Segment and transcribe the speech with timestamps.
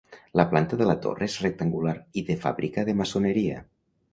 [0.39, 1.93] La planta de la torre és rectangular
[2.23, 3.63] i de fàbrica de maçoneria.